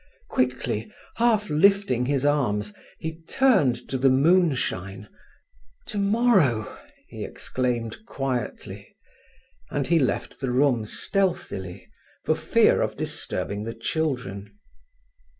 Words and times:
Quickly, 0.29 0.91
half 1.17 1.47
lifting 1.51 2.07
his 2.07 2.25
arms, 2.25 2.73
he 2.97 3.21
turned 3.29 3.87
to 3.87 3.99
the 3.99 4.09
moonshine. 4.09 5.07
"Tomorrow!" 5.85 6.75
he 7.07 7.23
exclaimed 7.23 8.03
quietly; 8.07 8.95
and 9.69 9.85
he 9.85 9.99
left 9.99 10.39
the 10.39 10.49
room 10.51 10.87
stealthily, 10.87 11.87
for 12.25 12.33
fear 12.33 12.81
of 12.81 12.97
disturbing 12.97 13.63
the 13.63 13.75
children. 13.75 14.57